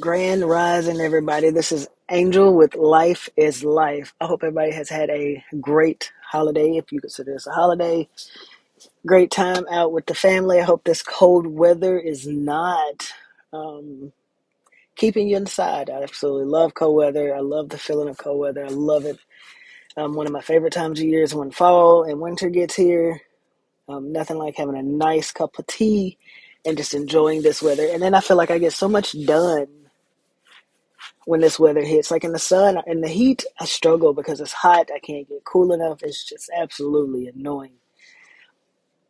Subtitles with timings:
[0.00, 1.50] Grand Rising, everybody.
[1.50, 4.14] This is Angel with Life is Life.
[4.22, 8.08] I hope everybody has had a great holiday, if you consider this a holiday.
[9.06, 10.58] Great time out with the family.
[10.58, 13.12] I hope this cold weather is not
[13.52, 14.14] um,
[14.96, 15.90] keeping you inside.
[15.90, 17.36] I absolutely love cold weather.
[17.36, 18.64] I love the feeling of cold weather.
[18.64, 19.18] I love it.
[19.98, 23.20] Um, one of my favorite times of year is when fall and winter gets here.
[23.90, 26.16] Um, nothing like having a nice cup of tea
[26.64, 27.86] and just enjoying this weather.
[27.92, 29.81] And then I feel like I get so much done
[31.26, 32.10] when this weather hits.
[32.10, 34.90] Like in the sun, in the heat, I struggle because it's hot.
[34.94, 36.02] I can't get cool enough.
[36.02, 37.74] It's just absolutely annoying.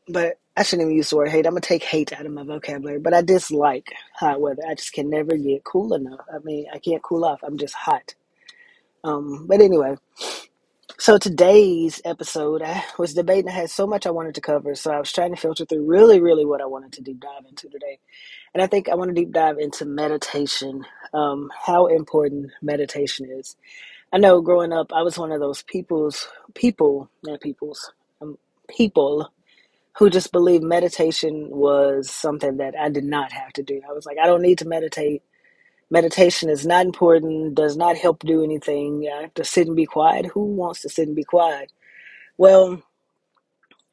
[0.09, 1.47] But I shouldn't even use the word hate.
[1.47, 2.99] I'm gonna take hate out of my vocabulary.
[2.99, 4.63] But I dislike hot weather.
[4.69, 6.21] I just can never get cool enough.
[6.33, 7.41] I mean, I can't cool off.
[7.43, 8.15] I'm just hot.
[9.05, 9.97] Um, but anyway,
[11.03, 13.49] so today's episode, I was debating.
[13.49, 15.85] I had so much I wanted to cover, so I was trying to filter through
[15.85, 17.99] really, really what I wanted to deep dive into today.
[18.55, 23.57] And I think I want to deep dive into meditation, um, how important meditation is.
[24.13, 29.29] I know growing up, I was one of those people's people, not people's, um, people
[29.99, 33.81] who just believed meditation was something that I did not have to do.
[33.91, 35.25] I was like, I don't need to meditate.
[35.93, 39.09] Meditation is not important, does not help do anything.
[39.17, 40.27] I have to sit and be quiet.
[40.27, 41.73] Who wants to sit and be quiet?
[42.39, 42.83] Well,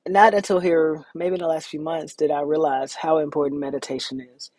[0.07, 4.21] not until here, maybe in the last few months, did I realize how important meditation
[4.37, 4.51] is.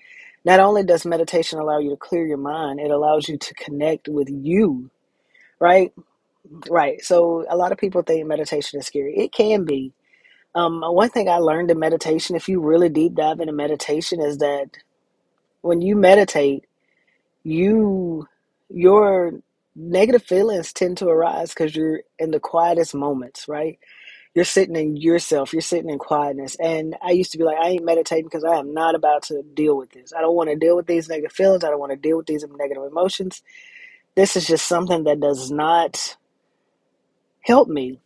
[0.45, 4.09] Not only does meditation allow you to clear your mind, it allows you to connect
[4.09, 4.91] with you,
[5.61, 5.93] right?
[6.71, 7.03] Right.
[7.05, 9.17] So a lot of people think meditation is scary.
[9.19, 9.93] It can be.
[10.55, 14.39] Um, one thing I learned in meditation, if you really deep dive into meditation, is
[14.39, 14.71] that
[15.63, 16.67] when you meditate,
[17.45, 18.29] you
[18.71, 19.35] your
[19.77, 23.79] negative feelings tend to arise because you're in the quietest moments, right?
[24.35, 26.57] You're sitting in yourself, you're sitting in quietness.
[26.57, 29.43] And I used to be like, I ain't meditating because I am not about to
[29.55, 30.13] deal with this.
[30.17, 31.65] I don't want to deal with these negative feelings.
[31.65, 33.43] I don't want to deal with these negative emotions.
[34.17, 36.17] This is just something that does not
[37.43, 37.99] help me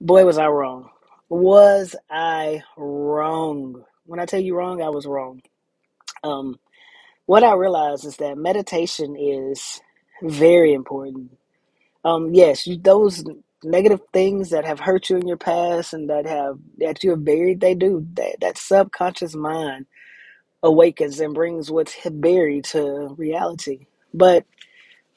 [0.00, 0.90] Boy, was I wrong.
[1.28, 3.84] Was I wrong?
[4.06, 5.42] When I tell you wrong, I was wrong.
[6.24, 6.58] Um,
[7.28, 9.82] what I realized is that meditation is
[10.22, 11.38] very important.
[12.04, 13.24] Um, yes, those
[13.64, 17.24] negative things that have hurt you in your past and that have that you have
[17.24, 18.06] buried, they do.
[18.14, 19.86] That, that subconscious mind
[20.62, 23.86] awakens and brings what's buried to reality.
[24.14, 24.46] But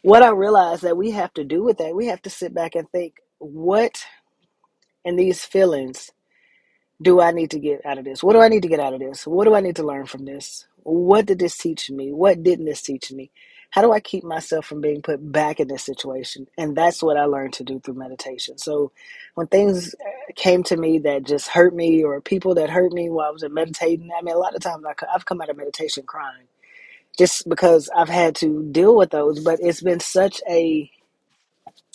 [0.03, 2.75] what I realized that we have to do with that, we have to sit back
[2.75, 4.03] and think, what
[5.05, 6.11] in these feelings
[7.01, 8.23] do I need to get out of this?
[8.23, 9.27] What do I need to get out of this?
[9.27, 10.67] What do I need to learn from this?
[10.83, 12.11] What did this teach me?
[12.13, 13.31] What didn't this teach me?
[13.71, 16.47] How do I keep myself from being put back in this situation?
[16.57, 18.57] And that's what I learned to do through meditation.
[18.57, 18.91] So
[19.35, 19.95] when things
[20.35, 23.45] came to me that just hurt me or people that hurt me while I was
[23.49, 26.47] meditating, I mean, a lot of times I've come out of meditation crying
[27.17, 29.43] just because I've had to deal with those.
[29.43, 30.91] But it's been such a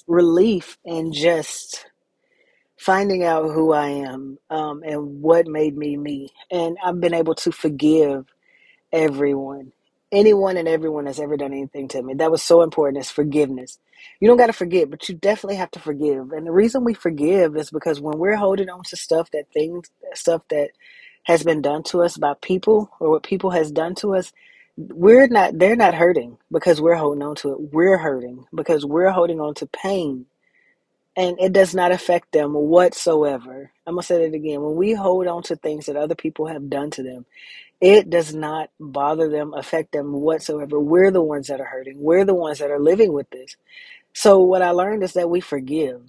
[0.09, 1.87] relief and just
[2.79, 6.33] finding out who I am um, and what made me me.
[6.51, 8.27] And I've been able to forgive
[8.97, 9.73] everyone,
[10.13, 12.15] anyone and everyone that's ever done anything to me.
[12.17, 13.79] That was so important is forgiveness.
[14.21, 16.33] You don't got to forget, but you definitely have to forgive.
[16.33, 19.91] And the reason we forgive is because when we're holding on to stuff that things,
[20.15, 20.71] stuff that
[21.25, 24.33] has been done to us by people or what people has done to us,
[24.79, 27.61] we're not, they're not hurting because we're holding on to it.
[27.75, 30.27] We're hurting because we're holding on to pain
[31.17, 33.73] and it does not affect them whatsoever.
[33.87, 34.63] I'm gonna say that again.
[34.63, 37.27] When we hold on to things that other people have done to them,
[37.81, 40.81] it does not bother them, affect them whatsoever.
[40.81, 42.01] We're the ones that are hurting.
[42.01, 43.57] We're the ones that are living with this.
[44.15, 46.03] So what I learned is that we forgive.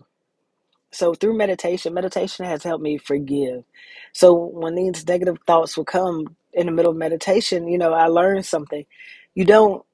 [0.91, 3.63] So through meditation, meditation has helped me forgive.
[4.13, 8.07] So when these negative thoughts will come in the middle of meditation, you know, I
[8.07, 8.85] learned something.
[9.35, 9.85] You don't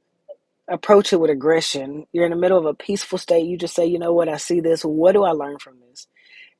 [0.69, 2.05] approach it with aggression.
[2.13, 3.45] You're in the middle of a peaceful state.
[3.47, 4.83] You just say, you know what, I see this.
[4.83, 6.07] What do I learn from this?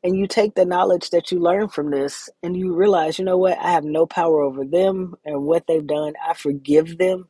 [0.04, 3.38] And you take the knowledge that you learn from this and you realize, you know
[3.38, 6.14] what, I have no power over them and what they've done.
[6.28, 7.30] I forgive them.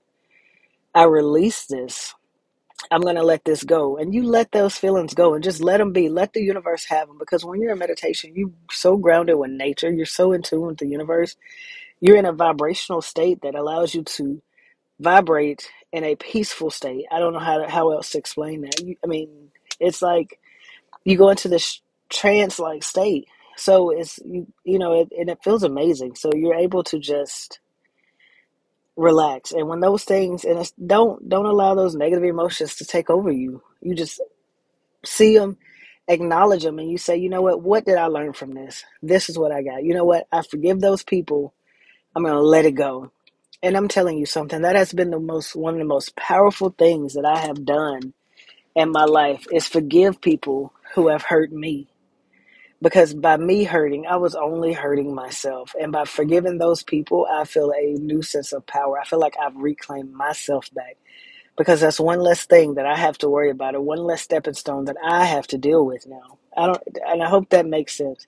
[0.95, 2.15] I release this.
[2.91, 3.97] I'm going to let this go.
[3.97, 6.09] And you let those feelings go and just let them be.
[6.09, 7.17] Let the universe have them.
[7.19, 9.91] Because when you're in meditation, you're so grounded with nature.
[9.91, 11.35] You're so in tune with the universe.
[12.01, 14.41] You're in a vibrational state that allows you to
[14.99, 17.05] vibrate in a peaceful state.
[17.11, 18.81] I don't know how to, how else to explain that.
[18.81, 19.29] You, I mean,
[19.79, 20.39] it's like
[21.05, 23.27] you go into this trance like state.
[23.55, 26.15] So it's you you know it, and it feels amazing.
[26.15, 27.59] So you're able to just
[28.97, 29.51] relax.
[29.51, 33.61] And when those things and don't don't allow those negative emotions to take over you.
[33.81, 34.19] You just
[35.05, 35.57] see them,
[36.07, 37.61] acknowledge them, and you say, you know what?
[37.61, 38.83] What did I learn from this?
[39.03, 39.83] This is what I got.
[39.83, 40.27] You know what?
[40.31, 41.53] I forgive those people.
[42.15, 43.11] I'm gonna let it go
[43.63, 46.75] And I'm telling you something, that has been the most one of the most powerful
[46.77, 48.13] things that I have done
[48.75, 51.89] in my life is forgive people who have hurt me.
[52.81, 55.75] Because by me hurting, I was only hurting myself.
[55.81, 58.99] And by forgiving those people, I feel a new sense of power.
[58.99, 60.97] I feel like I've reclaimed myself back.
[61.57, 64.55] Because that's one less thing that I have to worry about, or one less stepping
[64.55, 66.39] stone that I have to deal with now.
[66.57, 68.27] I don't and I hope that makes sense.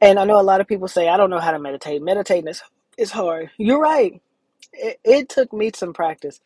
[0.00, 2.02] And I know a lot of people say, I don't know how to meditate.
[2.02, 2.62] Meditating is
[2.98, 3.50] is hard.
[3.58, 4.20] You're right.
[4.74, 6.40] It, it took me some practice.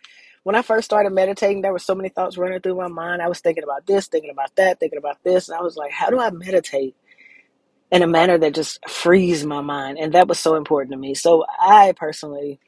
[0.44, 3.22] When I first started meditating, there were so many thoughts running through my mind.
[3.22, 5.48] I was thinking about this, thinking about that, thinking about this.
[5.48, 6.96] And I was like, how do I meditate
[7.92, 9.98] in a manner that just frees my mind?
[9.98, 11.14] And that was so important to me.
[11.14, 12.60] So I personally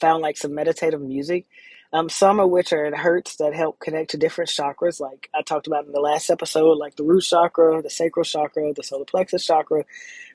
[0.00, 1.46] found like some meditative music.
[1.92, 5.42] Um, some of which are in hertz that help connect to different chakras, like I
[5.42, 9.04] talked about in the last episode, like the root chakra, the sacral chakra, the solar
[9.04, 9.84] plexus chakra,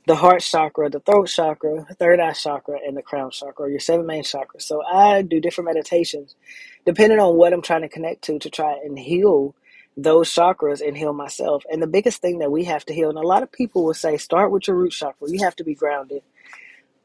[0.05, 4.05] the heart chakra, the throat chakra, third eye chakra, and the crown chakra, your seven
[4.05, 4.63] main chakras.
[4.63, 6.35] So I do different meditations
[6.85, 9.55] depending on what I'm trying to connect to to try and heal
[9.97, 11.63] those chakras and heal myself.
[11.71, 13.93] And the biggest thing that we have to heal, and a lot of people will
[13.93, 15.29] say, start with your root chakra.
[15.29, 16.21] You have to be grounded.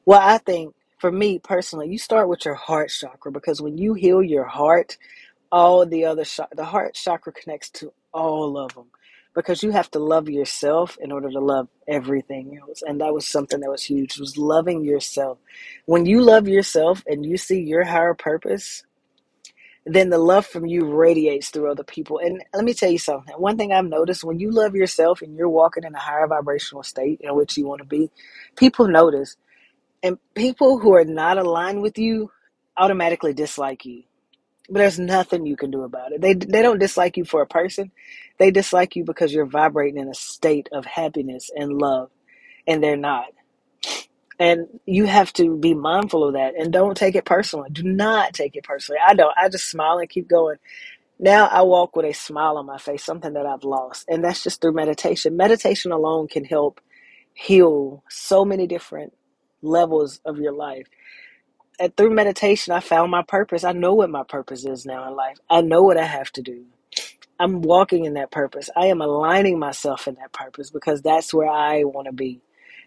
[0.05, 3.95] Well, I think for me personally, you start with your heart chakra because when you
[3.95, 4.99] heal your heart,
[5.51, 8.87] all the other chak- the heart chakra connects to all of them
[9.35, 13.27] because you have to love yourself in order to love everything else and that was
[13.27, 15.39] something that was huge was loving yourself.
[15.87, 18.77] When you love yourself and you see your higher purpose
[19.85, 23.35] then the love from you radiates through other people and let me tell you something
[23.37, 26.83] one thing i've noticed when you love yourself and you're walking in a higher vibrational
[26.83, 28.11] state in which you want to be
[28.57, 29.37] people notice
[30.03, 32.31] and people who are not aligned with you
[32.79, 34.03] automatically dislike you
[34.71, 36.21] but there's nothing you can do about it.
[36.21, 37.93] They they don't dislike you for a person.
[38.39, 42.11] They dislike you because you're vibrating in a state of happiness and love,
[42.67, 43.27] and they're not.
[44.39, 47.71] And you have to be mindful of that and don't take it personally.
[47.73, 49.01] Do not take it personally.
[49.07, 49.35] I don't.
[49.37, 50.57] I just smile and keep going.
[51.19, 54.07] Now I walk with a smile on my face, something that I've lost.
[54.09, 55.37] And that's just through meditation.
[55.37, 56.81] Meditation alone can help
[57.35, 59.15] heal so many different
[59.63, 60.87] levels of your life
[61.79, 63.65] and through meditation, I found my purpose.
[63.65, 65.39] I know what my purpose is now in life.
[65.51, 66.65] I know what I have to do.
[67.41, 68.71] I'm walking in that purpose.
[68.77, 72.43] I am aligning myself in that purpose because that's where I want to be.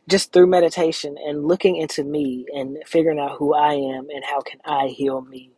[0.09, 4.41] Just through meditation and looking into me and figuring out who I am and how
[4.41, 5.51] can I heal me.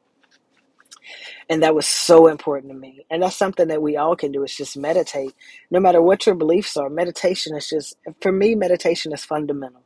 [1.49, 3.05] And that was so important to me.
[3.11, 5.33] And that's something that we all can do is just meditate.
[5.71, 9.84] No matter what your beliefs are, meditation is just for me meditation is fundamental.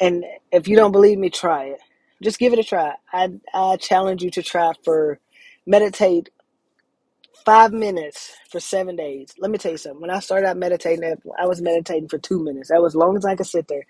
[0.00, 1.80] And if you don't believe me, try it.
[2.22, 2.94] Just give it a try.
[3.12, 5.20] I I challenge you to try for
[5.66, 6.30] meditate
[7.44, 9.34] five minutes for seven days.
[9.38, 10.00] Let me tell you something.
[10.00, 12.70] When I started out meditating, I was meditating for two minutes.
[12.70, 13.86] That was as long as I could sit there.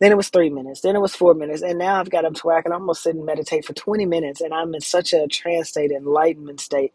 [0.00, 0.82] Then it was three minutes.
[0.82, 1.62] Then it was four minutes.
[1.62, 4.06] And now I've got up to where I can almost sit and meditate for 20
[4.06, 4.40] minutes.
[4.42, 6.94] And I'm in such a trance state, enlightenment state.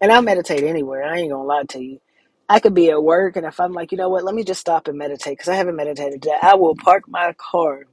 [0.00, 1.04] And I'll meditate anywhere.
[1.04, 2.00] I ain't going to lie to you.
[2.48, 4.60] I could be at work, and if I'm like, you know what, let me just
[4.60, 7.86] stop and meditate because I haven't meditated today, I will park my car,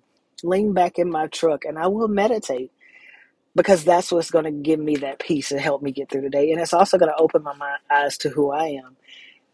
[0.44, 2.72] lean back in my truck, and I will meditate
[3.56, 6.30] because that's what's going to give me that peace and help me get through the
[6.30, 6.52] day.
[6.52, 8.98] And it's also going to open my mind, eyes to who I am.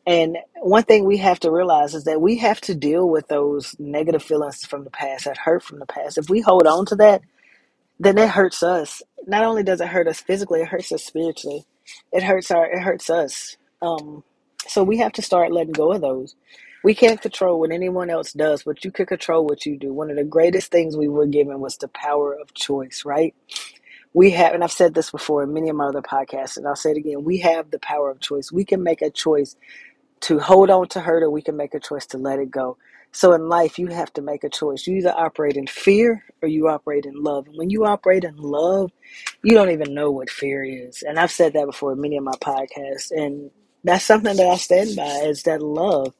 [0.07, 3.75] And one thing we have to realize is that we have to deal with those
[3.79, 6.17] negative feelings from the past, that hurt from the past.
[6.17, 7.21] If we hold on to that,
[7.99, 9.03] then it hurts us.
[9.27, 11.65] Not only does it hurt us physically, it hurts us spiritually.
[12.13, 13.57] It hurts our it hurts us.
[13.81, 14.23] Um,
[14.67, 16.35] so we have to start letting go of those.
[16.83, 19.93] We can't control what anyone else does, but you can control what you do.
[19.93, 23.35] One of the greatest things we were given was the power of choice, right?
[24.13, 26.75] We have, and I've said this before in many of my other podcasts, and I'll
[26.75, 27.23] say it again.
[27.25, 28.51] We have the power of choice.
[28.51, 29.55] We can make a choice
[30.21, 32.77] to hold on to hurt, or we can make a choice to let it go.
[33.13, 34.87] So in life, you have to make a choice.
[34.87, 37.47] You either operate in fear or you operate in love.
[37.47, 38.91] And when you operate in love,
[39.43, 41.03] you don't even know what fear is.
[41.03, 43.11] And I've said that before in many of my podcasts.
[43.11, 43.51] And
[43.83, 46.13] that's something that I stand by is that love.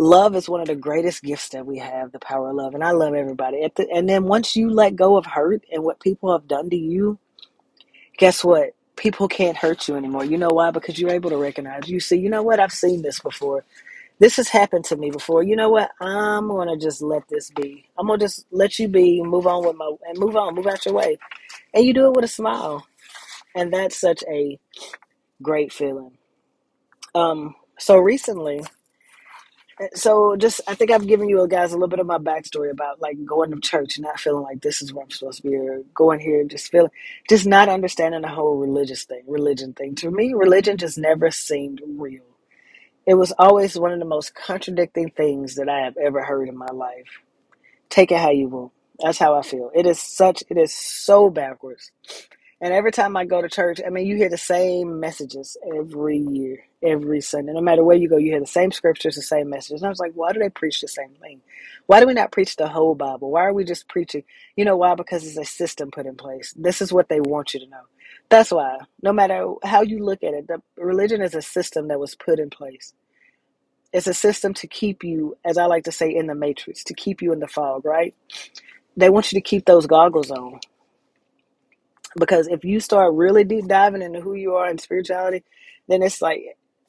[0.00, 2.74] Love is one of the greatest gifts that we have, the power of love.
[2.74, 3.64] And I love everybody.
[3.64, 6.70] At the, and then once you let go of hurt and what people have done
[6.70, 7.18] to you,
[8.18, 8.70] guess what?
[8.96, 10.24] People can't hurt you anymore.
[10.24, 10.70] You know why?
[10.72, 11.88] Because you're able to recognize.
[11.88, 12.60] You see, you know what?
[12.60, 13.64] I've seen this before.
[14.20, 15.42] This has happened to me before.
[15.42, 15.90] You know what?
[16.00, 17.86] I'm gonna just let this be.
[17.98, 20.86] I'm gonna just let you be, move on with my and move on, move out
[20.86, 21.18] your way.
[21.74, 22.86] And you do it with a smile.
[23.56, 24.58] And that's such a
[25.42, 26.12] great feeling.
[27.14, 28.62] Um, so recently,
[29.94, 33.00] so just I think I've given you guys a little bit of my backstory about
[33.00, 35.56] like going to church and not feeling like this is where I'm supposed to be,
[35.56, 36.90] or going here and just feeling,
[37.28, 39.94] just not understanding the whole religious thing, religion thing.
[39.96, 42.22] To me, religion just never seemed real.
[43.06, 46.56] It was always one of the most contradicting things that I have ever heard in
[46.56, 47.20] my life.
[47.90, 48.72] Take it how you will.
[49.00, 49.70] That's how I feel.
[49.74, 51.92] It is such, it is so backwards.
[52.62, 56.18] And every time I go to church, I mean, you hear the same messages every
[56.18, 57.54] year, every Sunday.
[57.54, 59.80] No matter where you go, you hear the same scriptures, the same messages.
[59.80, 61.40] And I was like, why do they preach the same thing?
[61.86, 63.30] Why do we not preach the whole Bible?
[63.30, 64.24] Why are we just preaching?
[64.56, 64.94] You know why?
[64.94, 66.52] Because it's a system put in place.
[66.54, 67.84] This is what they want you to know.
[68.28, 72.00] That's why, no matter how you look at it, the religion is a system that
[72.00, 72.92] was put in place.
[73.92, 76.94] It's a system to keep you, as I like to say, in the matrix, to
[76.94, 78.14] keep you in the fog, right?
[78.96, 80.60] They want you to keep those goggles on
[82.18, 85.44] because if you start really deep diving into who you are in spirituality,
[85.88, 86.42] then it's like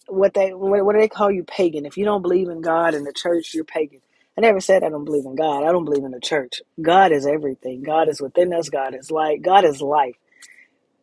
[0.07, 1.85] what they what, what do they call you pagan?
[1.85, 4.01] If you don't believe in God and the church, you're pagan.
[4.37, 5.63] I never said I don't believe in God.
[5.65, 6.61] I don't believe in the church.
[6.81, 7.83] God is everything.
[7.83, 8.69] God is within us.
[8.69, 9.41] God is light.
[9.41, 10.15] God is life.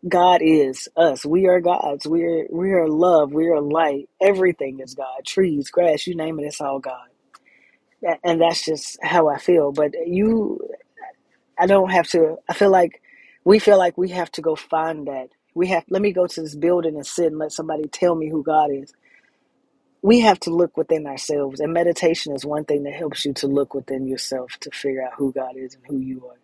[0.09, 1.27] God is us.
[1.27, 2.07] We are gods.
[2.07, 3.33] We are we are love.
[3.33, 4.09] We are light.
[4.21, 5.25] Everything is God.
[5.27, 7.09] Trees, grass, you name it, it's all God.
[8.25, 9.73] And that's just how I feel.
[9.73, 10.61] But you
[11.59, 12.37] I don't have to.
[12.49, 13.03] I feel like
[13.49, 15.31] we feel like we have to go find that.
[15.55, 15.85] We have.
[15.89, 18.71] Let me go to this building and sit and let somebody tell me who God
[18.71, 18.93] is.
[20.03, 23.47] We have to look within ourselves, and meditation is one thing that helps you to
[23.47, 26.37] look within yourself to figure out who God is and who you are.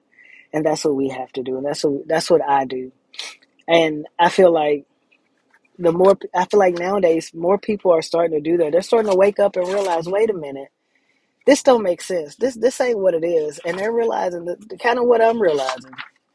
[0.54, 2.90] And that's what we have to do, and that's what that's what I do.
[3.68, 4.86] And I feel like
[5.78, 8.72] the more I feel like nowadays more people are starting to do that.
[8.72, 10.68] They're starting to wake up and realize, wait a minute,
[11.44, 12.36] this don't make sense.
[12.36, 15.92] This this ain't what it is, and they're realizing the kind of what I'm realizing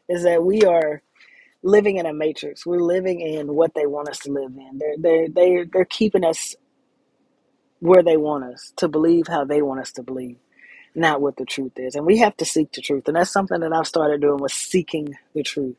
[0.09, 1.03] is that we are
[1.63, 2.65] living in a matrix.
[2.65, 4.79] We're living in what they want us to live in.
[4.79, 6.55] They're they they they're keeping us
[7.79, 10.37] where they want us to believe how they want us to believe,
[10.95, 11.95] not what the truth is.
[11.95, 13.07] And we have to seek the truth.
[13.07, 15.77] And that's something that I've started doing was seeking the truth.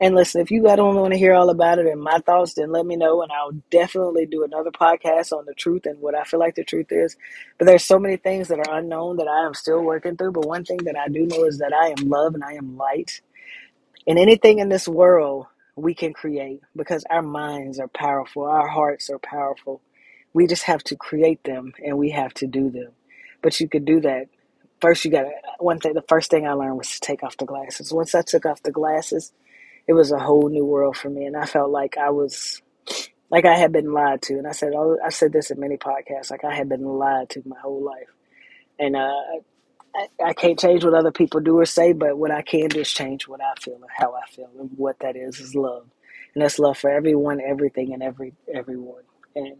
[0.00, 2.54] And listen, if you guys don't want to hear all about it and my thoughts,
[2.54, 6.14] then let me know, and I'll definitely do another podcast on the truth and what
[6.16, 7.16] I feel like the truth is.
[7.58, 10.32] But there's so many things that are unknown that I am still working through.
[10.32, 12.76] But one thing that I do know is that I am love and I am
[12.76, 13.20] light
[14.08, 19.10] and anything in this world we can create because our minds are powerful, our hearts
[19.10, 19.82] are powerful.
[20.34, 22.92] We just have to create them and we have to do them.
[23.42, 24.28] But you could do that.
[24.80, 27.36] First, you got to, one thing, the first thing I learned was to take off
[27.38, 27.92] the glasses.
[27.92, 29.32] Once I took off the glasses,
[29.88, 31.26] it was a whole new world for me.
[31.26, 32.62] And I felt like I was,
[33.30, 34.34] like I had been lied to.
[34.38, 37.30] And I said, oh, I said this in many podcasts, like I had been lied
[37.30, 38.08] to my whole life.
[38.78, 39.12] And uh,
[39.94, 42.92] I, can't change what other people do or say, but what I can do is
[42.92, 45.86] change what I feel and how I feel, and what that is is love,
[46.34, 49.02] and that's love for everyone, everything, and every everyone,
[49.36, 49.58] and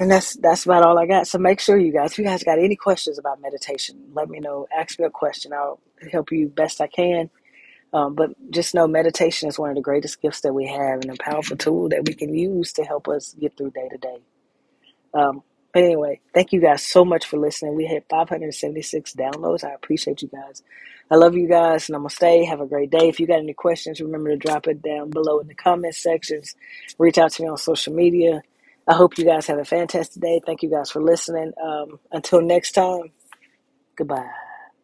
[0.00, 1.26] and that's that's about all I got.
[1.28, 4.40] So make sure you guys, if you guys got any questions about meditation, let me
[4.40, 4.68] know.
[4.76, 5.52] Ask me a question.
[5.52, 5.80] I'll
[6.12, 7.30] help you best I can.
[7.92, 11.10] Um, but just know meditation is one of the greatest gifts that we have, and
[11.10, 14.18] a powerful tool that we can use to help us get through day to day.
[15.14, 15.42] Um,
[15.76, 17.76] but anyway, thank you guys so much for listening.
[17.76, 19.64] We hit 576 downloads.
[19.64, 20.64] I appreciate you guys.
[21.12, 22.46] I love you guys, and I'm gonna stay.
[22.46, 23.10] Have a great day.
[23.10, 26.56] If you got any questions, remember to drop it down below in the comment sections.
[26.98, 28.42] Reach out to me on social media.
[28.88, 30.42] I hope you guys have a fantastic day.
[30.46, 31.52] Thank you guys for listening.
[31.62, 33.12] Um, until next time,
[33.96, 34.45] goodbye.